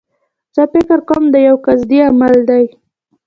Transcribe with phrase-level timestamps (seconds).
[0.55, 2.63] زه فکر کوم دایو قصدي عمل دی.